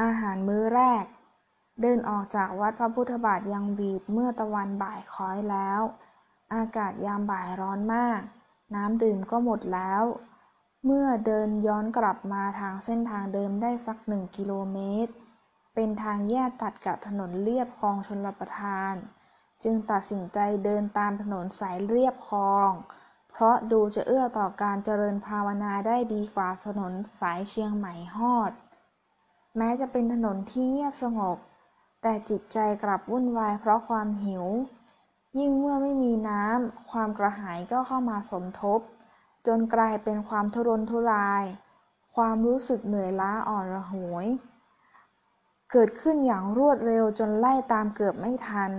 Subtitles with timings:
[0.00, 1.04] อาหารมื้อแรก
[1.80, 5.80] เดินออกจากวัดพระพุทธบาทยังบีดเมื่อตะวันบ่ายคล้อยแล้ว
[6.54, 8.20] อากาศยามบ่ายร้อนมาก
[8.74, 10.02] น้ำดื่มก็หมดแล้ว
[10.84, 15.12] เมื่อเดินย้อนกลับมาทางเส้นทางเดิมได้สักหนึ่งกิโลเมตร
[15.74, 18.94] เป็นทางแยกตัดกับถนนเลียบคลองชลประทาน
[19.62, 22.70] จึงตัดสินใจเดินตามถนนสายเลียบคลอง
[23.30, 28.52] เพราะดูจะเอื้อต่อการเจริญภาวนาได้ดีกว่าถนนสายเชียงใหม่ฮอด
[29.56, 31.36] แม้จะเป็นถนนที่เงียบสงบ
[32.02, 34.44] แต่จิตใจกลับวุ่นวายเพราะความหิว
[35.38, 38.80] ยิ่งเมื่อไม่มีน้ำ ความกระหายก็เข้ามาสมทบ
[39.46, 41.44] จนกลายเป็นความทุรนทุราย
[42.14, 44.26] ความรู้สึกเหนื่อยล้าอ่อนระหวย
[45.70, 48.72] เกิดขึ้นอย่างรวดเร็วจนไล่ตามเกือบไม่ทัน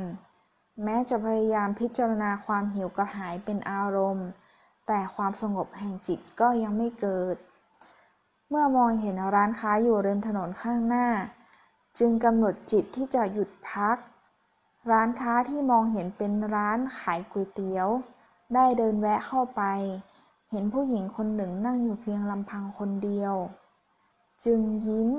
[0.83, 4.27] แม้จะพยายามพิจารณาความหิวกระหายเป็นอารมณ์
[4.87, 7.35] แต่ความสงบแห่งจิตก็ยังไม่เกิด
[8.49, 11.07] เมื่อมองเห็นร้านค้าอยู่ริมถนนข้างหน้า
[11.99, 13.97] จึงกำหนดจิตที่จะหยุดพัก
[14.91, 17.87] ร้านค้าที่มองเห็นเป็นร้านขายก๋วยเตี๋ยว
[18.53, 19.61] ได้เดินแวะเข้าไป
[20.51, 23.33] เห็นผู้หญิงคนหนึ่งนั่งอยู่เพียงลำพังคนเดียว
[24.45, 25.09] จึงยิ้ม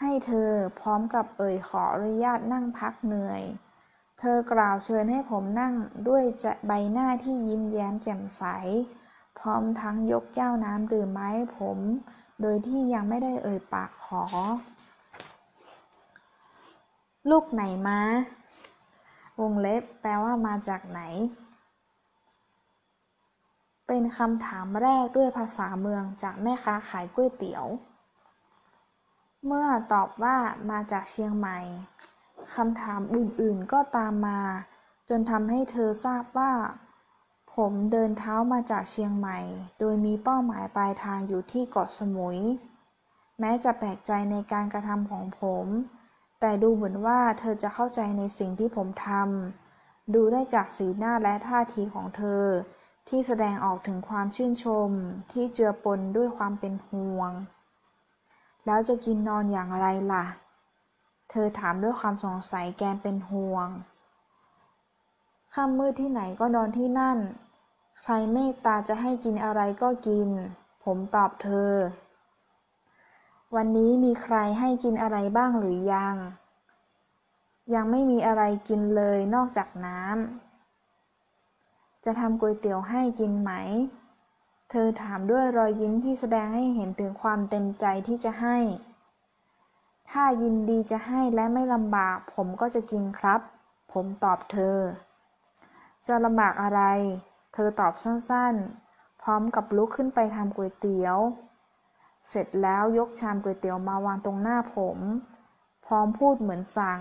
[0.00, 3.42] ให้เธอพร้อมกับเอ่ยขออนุญาตนั่งพักเหนื่อย
[4.18, 5.74] เธอกล่าวเชิญให้ผมนั่ง
[6.08, 6.24] ด้วย
[6.66, 8.42] ใบหน้าที่ยิ้มแย้มแจ่มใส
[9.40, 11.78] พร้อมทั้งยกแก้วน้ำดื่มมาให้ผม
[12.40, 14.24] โดยที่ยังไม่ได้เอ่ยปากขอ
[17.30, 18.00] ลูกไหนมา
[19.40, 21.00] วงเล็บแปลว่ามาจากไหน
[23.86, 27.66] เป็นคำถามแรกด้วยภาษาเมืองจากแม่ค้าขายก๋วยเตี๋ยว
[29.46, 30.36] เมื่อตอบว่า
[30.70, 31.58] มาจากเชียงใหม่
[32.56, 34.40] คำถามอื่นๆก็ตามมา
[35.08, 36.52] จนทำให้เธอทราบว่า
[37.64, 39.38] ผมเดินเท้ามาจากเชียงใหม่
[39.78, 42.38] โดยมีเป้าหมายปลายทางอยู่ที่เกาะสมุย
[43.40, 45.66] แม้จะแปลกใจในการกระทำของผม
[46.40, 52.44] แต่ดูเหมือนว่าเธอจะเข้าใจในสิ่งที่ผมทำ ดูได้จากสีหน้าและท่าทีของเธอ
[53.08, 54.90] ที่แสดงออกถึงความชื่นชม
[55.32, 57.30] ที่เจือปนด้วยความเป็นห่วง
[58.66, 60.26] แล้วจะกินนอนอย่างไรล่ะ
[61.30, 63.68] เธอถามด้วยความสงสัยแกมเป็นห่วง
[65.54, 67.18] ค่ำมืดที่ไหนก็นอนที่นั่น
[68.04, 70.28] ใครเมตตาจะให้กินอะไรก็กิน
[70.84, 71.72] ผมตอบเธอ
[73.54, 76.16] วันนี้มีใครให้กินอะไรบ้างหรือยัง
[77.74, 83.52] ยังไม่มีอะไรกินเลยนอกจากน้ำ จะทำก๋วยเตี๋ยวให้กินไหม
[84.70, 88.58] เธอถามด้วยรอยยิ้มที่แสดงให้เห็นถึงความเต็มใจที่จะให้
[90.10, 93.40] ถ้ายินดีจะให้และไม่ลำบาก ผมก็จะกินครับ
[93.92, 94.78] ผมตอบเธอ
[96.06, 96.82] จะลำบากอะไร
[97.64, 101.18] อตอบสั้นๆ พร้อมกับลุกขึ้นไปทำก๋วยเตี๋ยว
[102.28, 104.98] เสร็จแล้วยกชามก๋วยเตี๋ยวมาวางตรงหน้าผม
[105.86, 107.00] พร้อมพูดเหมือนสั่ง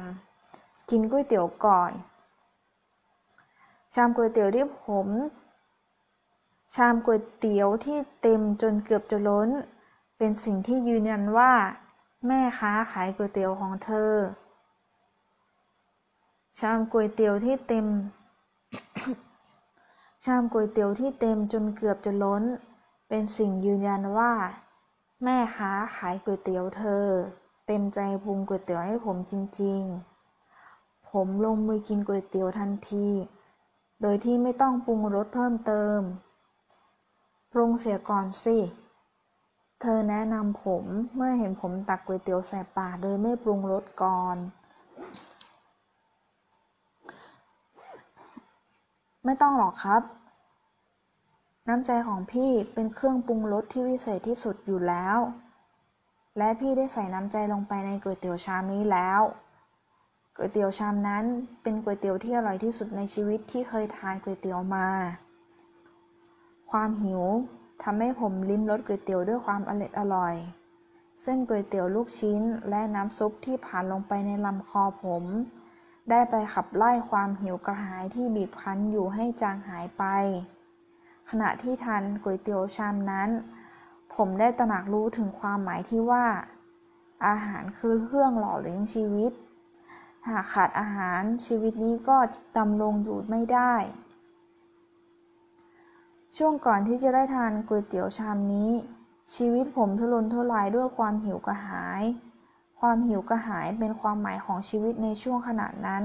[0.89, 1.91] กินก๋วยเตี๋ยวก่อน
[3.93, 5.07] ชามก๋วยเตี๋ยวที่ผม
[6.75, 9.49] ชามก๋วยเตี๋ยวที่เต็มจนเกือบจะล้น
[10.17, 11.51] เป็นสิ่งที่ยืนยันว่า
[12.27, 14.13] แม่ค้าขายก๋วยเตี๋ยวของเธอ
[16.59, 17.85] ชามก๋วยเตี๋ยวที่เต็ม
[20.25, 22.43] ชามก๋วยเตี๋ยวที่เต็มจนเกือบจะล้น
[23.09, 24.33] เป็นสิ่งยืนยันว่า
[25.23, 27.05] แม่ค้าขายก๋วยเตี๋ยวเธอ
[27.67, 29.81] เต็มใจปรุงก๋วยเตี๋ยวให้ผมจริง
[30.45, 33.07] ๆ ผมลงมือกินก๋วยเตี๋ยวทันที
[34.01, 35.99] โดยที่ไม่ต้องปรุงรสเพิ่มเติม
[37.51, 38.57] ปรุงเสียก่อนสิ
[39.81, 40.83] เธอแนะนำผม
[41.15, 44.37] เมื่อเห็นผมตักก๋วยเตี๋ยวใส่ปากโดยไม่ปรุงรสก่อน
[49.29, 50.01] ไม่ต้องหรอกครับ
[51.67, 55.17] น้ำใจของพี่เป็นเครื่องปรุงรสที่วิเศษที่สุดอยู่แล้ว
[56.37, 59.21] และพี่ได้ใส่น้ำใจลงไปในก๋วยเตี๋ยวชามนี้แล้ว
[60.35, 61.25] ก๋วยเตี๋ยวชามนั้น
[61.61, 64.87] เป็นก๋วยเตี๋ยวที่อร่อยที่สุดในชีวิตที่เคยทานก๋วยเตี๋ยวมา
[66.71, 67.23] ความหิว
[67.83, 70.35] ทำให้ผมลิ้มรสก๋วยเตี๋ยวด้วยความอร่อยอร่อย
[71.21, 75.25] เส้นก๋วยเตี๋ยวลูกชิ้นและน้ำซุปที่ผ่านลงไปในลำคอผม
[76.09, 80.03] ได้ไปขับไล่ความหิวกระหายที่บีบคั้นอยู่ให้จางหายไป
[81.29, 83.29] ขณะที่ทานก๋วยเตี๋ยวชามนั้น
[84.15, 86.25] ผมได้ตระหนักรู้ถึงความหมายที่ว่า
[87.27, 89.31] อาหารคือเครื่องหล่อเลี้ยงชีวิต
[90.27, 92.17] หากขาดอาหารชีวิตนี้ก็
[92.57, 93.73] ดำรงอยู่ไม่ได้
[96.37, 98.71] ช่วงก่อนที่จะได้ทานก๋วยเตี๋ยวชามนี้
[99.35, 102.03] ชีวิตผมทุรนทุรายด้วยความหิวกระหาย
[102.79, 106.03] ความหิวกระหายเป็นความหมายของชีวิตในช่วงขณะนั้น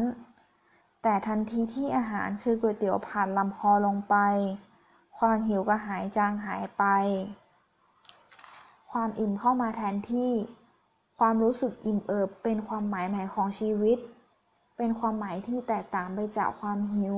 [1.02, 4.16] แต่ทันทีที่อาหารคือก๋วยเตี๋ยวผ่านลำคอลงไป
[5.18, 6.84] ความหิวกระหายจางหายไป
[8.90, 10.32] ความอิ่มเข้ามาแทนที่
[11.18, 13.98] ความรู้สึกอิ่มเอิบเป็นความหมายใหม่ของชีวิต
[14.76, 17.16] เป็นความหมายที่แตกต่างไปจากความหิว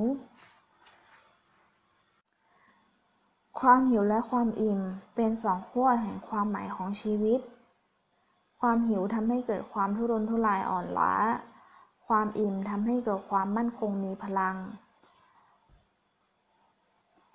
[3.60, 4.80] ความหิวและความอิ่ม
[5.14, 7.40] เป็นสองขั้วแห่งความหมายของชีวิต
[8.60, 11.14] ความหิวทำให้เกิดความทุรนทุรายอ่อนล้า
[12.06, 14.56] ความอิ่มทำให้เกิดความมั่นคงมีพลัง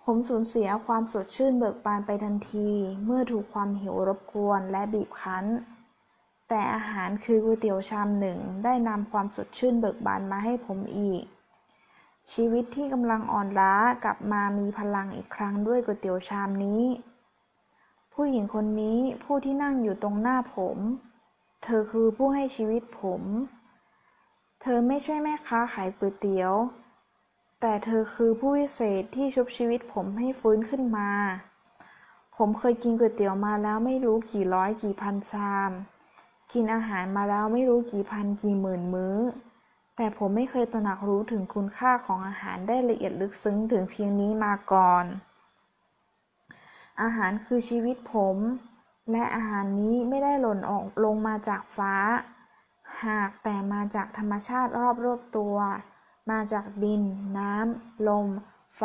[0.04, 2.70] ผมสูญเสียความสดชื่นเบิกบานไปทันที
[3.06, 5.46] เมื่อถูกความหิวรบกวนและบีบคั้น
[6.50, 11.24] แต่อาหารคือก๋วยเตี๋ยวชามหนึ่งได้นำความสดชื่นเบิกบานมาให้ผมอีก
[12.34, 13.74] ชีวิตที่กำลังอ่อนล้า
[14.04, 16.84] กลับมามีพลังอีกครั้งด้วยก๋วยเตี๋ยวชามนี้
[18.14, 20.78] ผู้หญิงคนนี้ผู้ที่นั่งอยู่ตรงหน้าผม
[21.64, 23.22] เธอคือผู้ให้ชีวิตผม
[24.62, 26.54] เธอไม่ใช่แม่ค้าขายก๋วยเตี๋ยว
[27.62, 31.10] แต่เธอคือผู้วิเศษที่ชุบชีวิตผมให้ฟื้นขึ้นมา
[32.38, 35.72] ผมเคยกินก๋วยเตี๋ยวมาแล้วไม่รู้กี่ร้อยกี่พันชาม
[36.54, 39.18] กินอาหารมาแล้วไม่รู้กี่พันกี่หมื่นมื้อ
[39.96, 45.06] แต่ผมไม่เคยตระหนักรู้ถึงคุณค่าของอาหารได้ละเอียดลึกซึ้งถึงเพียงนี้มาก่อน
[47.02, 48.38] อาหารคือชีวิตผม
[49.12, 51.96] และอาหารนี้ไม่ได้หล่นออกลงมาจากฟ้า
[53.06, 55.56] หากแต่มาจากธรรมชาติรอบรอบตัว
[56.32, 57.02] มาจากดิน
[57.38, 58.28] น้ำ ลม
[58.78, 58.84] ไฟ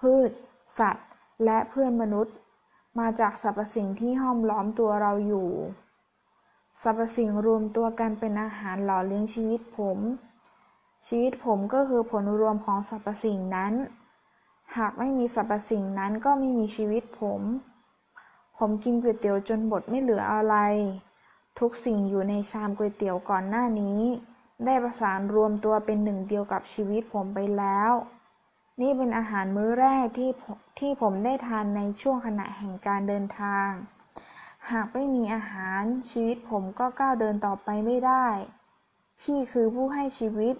[0.00, 0.30] พืช
[0.78, 1.08] สัตว์
[1.44, 2.34] และเพื่อนมนุษย์
[2.98, 5.48] มาจากสรรพสิ่งที่ห้อมล้อมตัวเราอยู่
[6.82, 9.98] สรรพสิ่งรวมตัวกันเป็นอาหารหล่อเลี้ยงชีวิตผม
[11.06, 13.72] ชีวิตผมก็คือผลรวมของสรรพสิ่งนั้น
[14.76, 17.40] หากไม่มีสรรพสิ่งนั้นก็ไม่มีชีวิตผม
[18.62, 20.56] ผมกินก๋วยเตี๋ยวจนหมดไม่เหลืออะไร
[21.58, 24.00] ทุกสิ่งอยู่ในชามก๋วยเตี๋ยวก่อนหน้านี้
[24.64, 27.92] ได้ประสานรวมตัวเป็นหนึ่งเดียวกับชีวิตผมไปแล้ว
[28.80, 30.30] นี่เป็นอาหารมื้อแรกที่
[30.78, 33.68] ที่ผมได้ทานในช่วงขณะแห่งการเดินทาง
[34.70, 38.26] หากไม่มีอาหารชีวิตผมก็ก้าวเดินต่อไปไม่ได้
[39.22, 40.54] พี่คือผู้ให้ชีวิต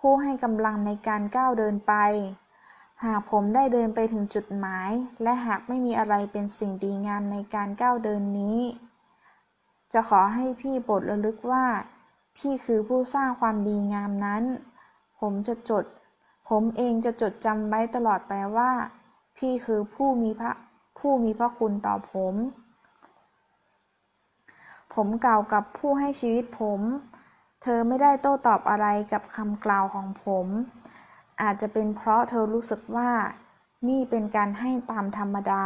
[0.00, 1.94] ผู้ให้กำลังในการก้าวเดินไป
[3.04, 4.90] หากผมได้เดินไปถึงจุดหมาย
[5.22, 8.58] และหากไม่มีอะไรเป็นสิ่งดีงามในการก้าวเดินนี้
[9.92, 11.66] จะขอให้พี่โปรดระลึกว่า
[12.36, 14.42] พี่คือผู้สร้างความดีงามนั้น
[15.20, 15.84] ผมจะจด
[16.48, 18.70] ผมเองจะจดจำไว้ตลอดไปว่า
[19.36, 20.52] พี่คือผู้มีพระ
[20.98, 22.34] ผู้มีพระคุณต่อผม
[24.94, 26.80] ผมกล่าวกับผู้ให้ชีวิตผม
[27.62, 30.46] เธอไม่ได้โต้ตอบอะไรกับคำกล่าวของผม
[31.42, 33.10] อาจจะเป็นเพราะเธอรู้สึกว่า
[33.88, 35.64] นี่เป็นการให้ตามธรรมดา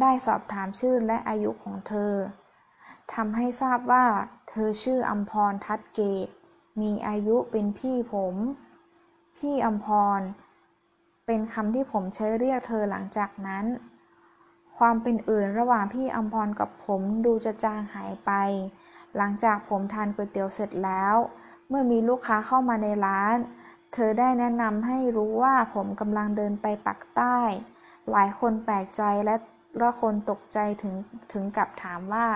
[0.00, 2.12] ได้สอบถามชื่อและอายุของเธอ
[3.14, 4.06] ทำให้ทราบว่า
[4.50, 6.28] เธอชื่ออัมพรทัดเกต
[6.80, 8.34] มีอายุเป็นพี่ผม
[9.36, 9.86] พี่อัมพ
[10.18, 10.20] ร
[11.26, 13.64] เป็นคำที่ผมใช้เรียกเธอหลังจากนั้น
[14.76, 18.32] ความเป็นอื่นระหว่างพี่อัมพรกับผมดูจะจางหายไป
[19.16, 21.14] หลังจากผมทานก๋วยเตี๋ยวเสร็จแล้ว
[21.68, 23.36] เมื่อมีลูกค้าเข้ามาในร้าน
[23.92, 27.38] เธอได้แนะนำให้รู้ว่าผมกำลังเดินไปปักใต้
[28.10, 29.36] หลายคนแปลกใจและ
[29.80, 30.94] ละคนตกใจถึง
[31.32, 32.26] ถึงกับถามว่า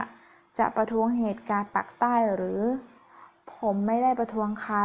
[0.59, 2.61] จะประท้วงเหตุการณ์ปักใต้หรือ
[3.57, 4.79] ผมไม่ได้ประท้วงใคร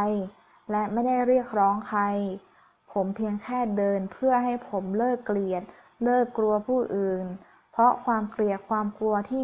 [0.70, 2.02] และไม่ได้เรียกร้องใคร
[2.92, 5.62] ผมเพียงแค่เดินเพื่อให้ผมเลิกเกลียด
[6.04, 7.24] เลิกกลัวผู้อื่น
[7.72, 9.40] เพราะความเกลียดความกลัวที่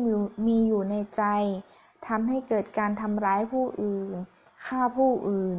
[0.46, 1.24] มีอยู่ในใจ
[2.06, 4.16] ทำให้เกิดการทำร้ายผู้อื่น
[4.66, 5.58] ฆ่าผู้อื่น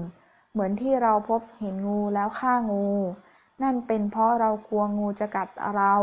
[0.55, 2.87] เหมือนที่เราพบเห็นงูแล้วฆ่างู
[3.63, 5.95] นั่นเป็นเพราะเรากลัวงูจะกัดเรา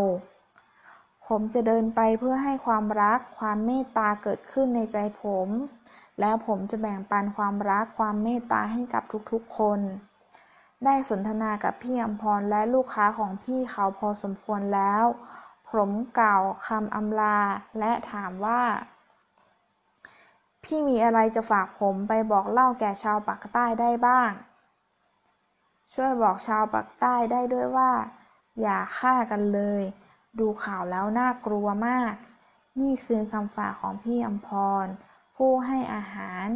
[1.28, 5.48] ผมจะเดินไปเพื่อให้ความรักความเมตตาเกิดขึ้นในใจผม
[6.20, 9.80] แล้วผมจะแบ่งปันความรักความเมตตาให้กับทุกๆคน
[10.84, 15.04] ได้สนทนากับพี่อมพรและลูกค้าของพี่เขาพอสมควรแล้ว
[15.70, 17.38] ผมกล่าวคำอำลา
[17.78, 18.62] และถามว่า
[20.64, 24.30] พี่มีอะไรจะฝากผมไปบอกเล่าแก่ชาวปากใต้ได้บ้าง
[25.94, 27.92] ช่วยบอกชาวปากใต้ได้ด้วยว่า
[28.60, 29.82] อย่าฆ่ากันเลย
[30.38, 32.12] ดูข่าวแล้วน่ากลัวมาก
[32.80, 34.48] นี่คือคำฝากของพี่อมพ
[34.84, 34.86] ร
[35.36, 36.46] ผู้ให้อาหาร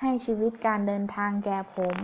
[0.00, 1.96] ให้ชีวิตการเดินทางแก่ผม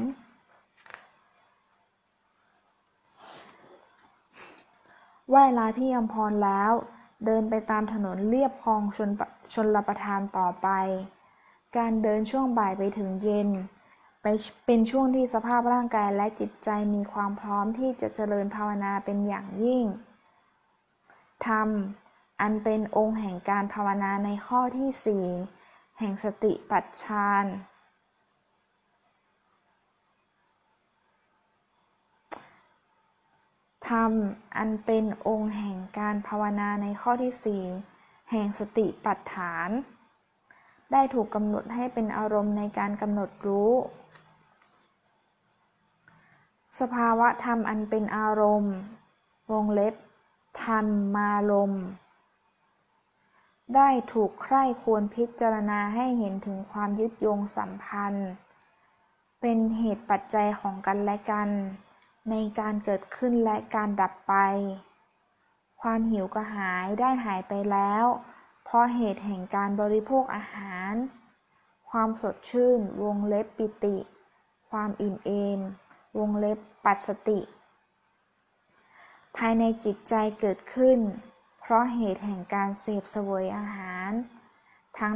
[5.28, 6.73] ไหวลาพี่อมพรแล้ว
[7.25, 9.11] เดินไปตามถนนเลียบคลองชน
[9.54, 10.68] ชนลประทานต่อไป
[11.76, 13.49] การเดินช่วงบ่ายไปถึงเย็น
[14.23, 14.26] ไป
[14.66, 19.85] เป็นช่วงที่สภาพร่างกายและจิตใจมีความพร้อมที่จะเจริญภาวนาเป็นอย่างยิ่ง
[21.47, 21.69] ธรรม
[22.40, 25.26] อันเป็นองค์แห่งการภาวนาในข้อที่สี่
[25.99, 27.45] แห่งสติปัฏฐาน
[33.88, 34.12] ธรรม
[34.57, 37.64] อันเป็นองค์แห่งการภาวนาในข้อที่สี่
[38.31, 39.71] แห่งสติปัฏฐาน
[40.92, 43.72] ได้ถูกกำหนดให้เป็นอารมณ์ในการกำหนดรู้
[46.80, 48.74] สภาวะธรรมอันเป็นอารมณ์
[49.52, 49.94] วงเล็บ
[50.64, 50.86] ธรรม
[51.16, 51.84] มารมณ์
[53.74, 58.30] ได้ถูกใคร่ควรพิจารณาให้เห็นถึงความยึดโยงสัมพันธ์
[59.40, 61.48] เป็นเหตุปัจจัยของกันและกัน
[62.30, 64.34] ในการเกิดขึ้นและการดับไป
[65.80, 68.04] ความหิวกระหายได้หายไปแล้ว
[68.64, 70.94] เพราะเหตุแห่งการบริโภคอาหาร
[71.90, 73.97] ความสดชื่น วงเล็บปิติ
[74.71, 75.61] ความอิ่มเอม
[76.18, 77.40] วงเล็บปัสสติ
[79.37, 80.99] ภายในจิตใจเกิดขึ้น
[81.61, 84.11] เพราะเหตุแห่งการเสพสวยอาหาร
[84.99, 85.14] ทั้ง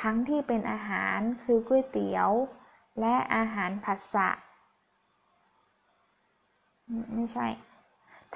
[0.00, 2.30] ทั้งที่เป็นอาหารคือก๋วยเตี๋ยว
[3.00, 4.28] และอาหารผัสสะ
[7.14, 7.46] ไม่ใช่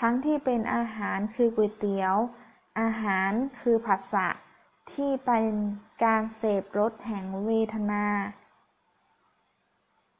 [0.00, 2.14] ทั้งที่เป็นอาหารคือก๋วยเตี๋ยว
[2.80, 4.28] อาหารคือผัสสะ
[4.92, 5.52] ที่เป็น
[6.04, 8.06] การเสพรสแห่งเวทนา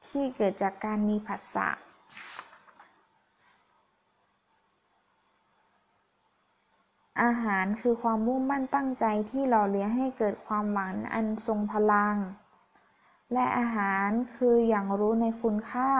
[0.06, 1.68] ที่เกิดจากการมีผัสสะ
[7.22, 12.16] อาหารคือความมุ่งมั่นตั้งใจที่หล่อเลี้ยงให้เกิดความหวังอันทรงพลัง
[13.32, 15.92] และอาหารคืออย่างรู้ในคุณค่า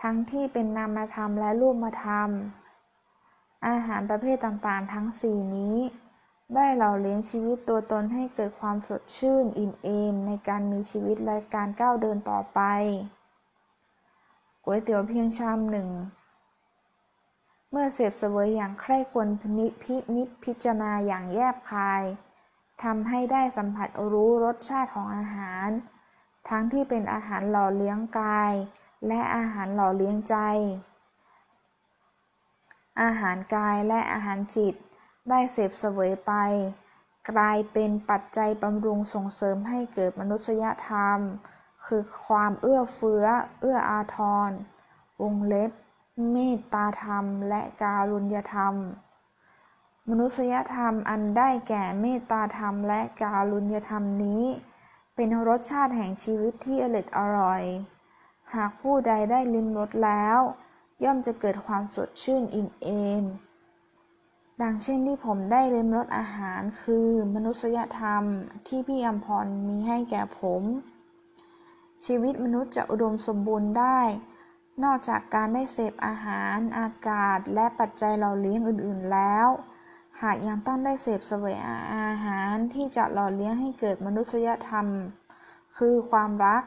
[0.00, 2.30] ทั้งที่เป็นนามธรรมและรูปธรรม
[3.68, 5.76] อาหารประเภทต่างๆ ทั้งสี่นี้
[6.54, 12.60] ได้หล่อเลี้ยงชีวิตตัวตนให้เกิดความสดชื่น อิ่มเอม ในการมีชีวิตและการก้าวเดินต่อไป
[14.64, 15.88] ก๋วยเตี๋ยวเพียงชามหนึ่ง
[17.70, 19.66] เมื่อเสพเสวยอย่างใคร่ควรพินิ
[20.26, 22.02] จพิจารณาอย่างแยบคาย
[22.82, 25.68] ทำให้ได้สัมผัสรู้รสชาติของอาหาร
[26.48, 28.52] ทั้งที่เป็นอาหารหล่อเลี้ยงกาย
[29.06, 30.36] และอาหารหล่อเลี้ยงใจ
[33.02, 34.74] อาหารกายและอาหารจิต
[35.30, 36.32] ได้เสพเสวยไป
[37.30, 41.18] กลายเป็นปัจจัยบำรุงส่งเสริมให้เกิดมนุษยธรรม
[41.86, 43.24] คือความเอื้อเฟื้อ
[43.60, 44.44] เอื้ออาทร
[45.22, 45.70] วงเล็บ
[46.32, 48.74] เมตตาธรรม และการุญยธรรม
[50.08, 54.44] มนุษยธรรมอันได้แก่เมตตาธรรมและการุญยธรรมนี้
[55.14, 57.62] เป็นรสชาติแห่งชีวิตที่อร่อยอร่อย
[58.54, 60.38] หากผู้ใดได้ลิ้มรสแล้ว
[61.04, 62.88] ย่อมจะเกิดความสดชื่นอิ่มเอ
[63.22, 63.24] ม
[64.62, 68.22] ดังเช่นที่ผมได้ลิ้มรสอาหารคือมนุษยธรรม
[68.68, 70.62] ที่พี่อัมพรมีให้แก่ผม
[72.04, 74.00] ชีวิตมนุษย์จะอุดมสมบูรณ์ได้
[74.84, 79.48] นอกจากการได้เสพอาหารอากาศและปัจจัยหล่อเลี้ยงอื่นๆแล้ว
[80.22, 81.56] หากยังต้องได้เสพเสวย
[81.94, 84.86] อาหารที่จะหล่อเลี้ยงให้เกิดมนุษยธรรม
[85.78, 86.62] คือความรัก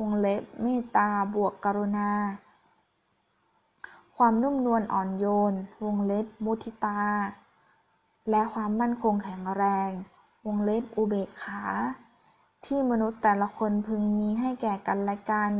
[0.00, 2.10] วงเล็บเมตตาบวกกรุณา
[4.16, 5.54] ความนุ่มนวลอ่อนโยน
[5.84, 7.02] วงเล็บ มุทิตา
[8.30, 9.90] และความมั่นคงแข็งแรง
[10.46, 11.62] วงเล็บ อุเบกขา
[12.66, 15.52] ที่มนุษย์แต่ละคนพึงมีให้แก่กันและกัน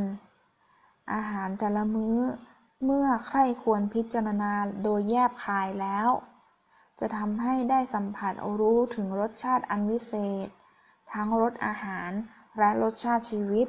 [1.13, 2.17] อาหารแต่ละมื้อ
[2.83, 6.09] เมื่อใคร่ควรพิจารณาโดยแยบคายแล้ว
[6.99, 10.13] จะทำให้ได้สัมผัสรู้ถึงรสชาติอันวิเศ
[10.45, 10.47] ษ
[11.11, 12.11] ทั้งรสอาหาร
[12.57, 13.67] และรสชาติชีวิต